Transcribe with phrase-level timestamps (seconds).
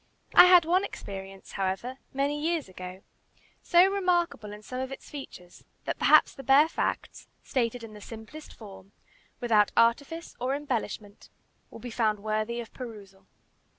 [0.33, 3.03] I had one experience, however, many years ago,
[3.61, 8.01] so remarkable in some of its features, that perhaps the bare facts, stated in the
[8.01, 8.93] simplest form,
[9.39, 11.29] without artifice or embellishment,
[11.69, 13.27] will be found worthy of perusal.